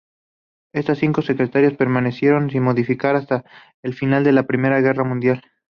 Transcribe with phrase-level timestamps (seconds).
[0.73, 3.45] Estas cinco secretarías permanecieron sin modificar hasta
[3.83, 5.43] el final de la Primera Guerra Mundial.